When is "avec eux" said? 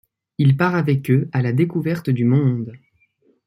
0.73-1.29